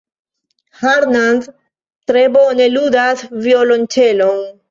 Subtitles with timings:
[0.91, 1.49] Armand
[2.11, 4.43] tre bone ludas violonĉelon.